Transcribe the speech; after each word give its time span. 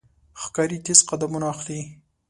ښکاري 0.41 0.77
تیز 0.85 0.99
قدمونه 1.09 1.45
اخلي. 1.53 1.81